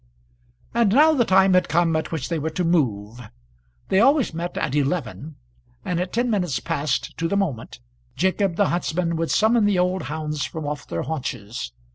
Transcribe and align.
And 0.73 0.91
now 0.93 1.13
the 1.13 1.25
time 1.25 1.53
had 1.53 1.69
come 1.69 1.95
at 1.95 2.11
which 2.11 2.27
they 2.27 2.39
were 2.39 2.49
to 2.49 2.63
move. 2.63 3.21
They 3.89 3.99
always 3.99 4.33
met 4.33 4.57
at 4.57 4.73
eleven; 4.73 5.35
and 5.85 5.99
at 5.99 6.11
ten 6.11 6.27
minutes 6.31 6.59
past, 6.59 7.15
to 7.19 7.27
the 7.27 7.37
moment, 7.37 7.79
Jacob 8.15 8.55
the 8.55 8.69
huntsman 8.69 9.15
would 9.17 9.29
summons 9.29 9.67
the 9.67 9.77
old 9.77 10.01
hounds 10.09 10.43
from 10.43 10.65
off 10.65 10.87
their 10.87 11.03
haunches. 11.03 11.71